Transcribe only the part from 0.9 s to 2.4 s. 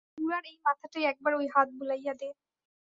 একবার ওই হাত বুলাইয়া দে।